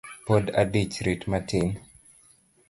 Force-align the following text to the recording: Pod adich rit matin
Pod 0.27 0.45
adich 0.61 0.95
rit 1.05 1.23
matin 1.31 1.69